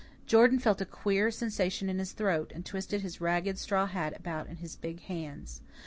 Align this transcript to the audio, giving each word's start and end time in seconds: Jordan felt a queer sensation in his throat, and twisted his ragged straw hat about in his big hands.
Jordan 0.25 0.57
felt 0.57 0.81
a 0.81 0.85
queer 0.87 1.29
sensation 1.29 1.87
in 1.87 1.99
his 1.99 2.11
throat, 2.13 2.51
and 2.55 2.65
twisted 2.65 3.01
his 3.01 3.21
ragged 3.21 3.59
straw 3.59 3.85
hat 3.85 4.17
about 4.17 4.47
in 4.47 4.55
his 4.55 4.75
big 4.75 5.01
hands. 5.01 5.61